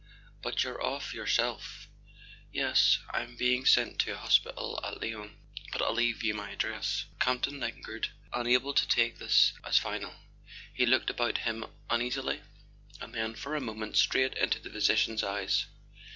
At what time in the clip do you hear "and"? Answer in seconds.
12.99-13.13